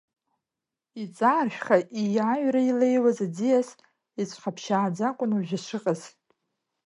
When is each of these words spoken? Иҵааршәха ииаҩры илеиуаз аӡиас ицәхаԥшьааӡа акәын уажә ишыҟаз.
Иҵааршәха 1.01 1.77
ииаҩры 2.01 2.61
илеиуаз 2.69 3.17
аӡиас 3.25 3.69
ицәхаԥшьааӡа 4.21 5.03
акәын 5.09 5.31
уажә 5.35 5.53
ишыҟаз. 5.57 6.01